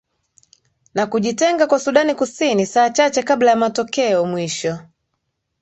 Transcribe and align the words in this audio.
na 0.93 1.05
kujitenga 1.07 1.67
kwa 1.67 1.79
sudan 1.79 2.15
kusini 2.15 2.65
saa 2.65 2.89
chache 2.89 3.23
kabla 3.23 3.49
ya 3.51 3.55
matokeo 3.57 4.25
mwisho 4.25 4.79